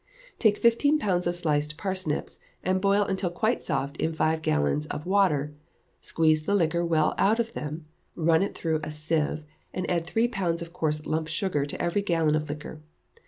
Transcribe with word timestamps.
Take 0.39 0.57
fifteen 0.57 0.97
pounds 0.97 1.27
of 1.27 1.35
sliced 1.35 1.77
parsnips, 1.77 2.39
and 2.63 2.81
boil 2.81 3.03
until 3.03 3.29
quite 3.29 3.63
soft 3.63 3.97
in 3.97 4.11
five 4.11 4.41
gallons 4.41 4.87
of 4.87 5.05
water; 5.05 5.53
squeeze 6.01 6.47
the 6.47 6.55
liquor 6.55 6.83
well 6.83 7.13
out 7.19 7.39
of 7.39 7.53
them, 7.53 7.85
run 8.15 8.41
it 8.41 8.55
through 8.55 8.79
a 8.83 8.89
sieve, 8.89 9.43
and 9.75 9.87
add 9.91 10.05
three 10.05 10.27
pounds 10.27 10.63
of 10.63 10.73
coarse 10.73 11.05
lump 11.05 11.27
sugar 11.27 11.67
to 11.67 11.79
every 11.79 12.01
gallon 12.01 12.33
of 12.33 12.49
liquor. 12.49 12.81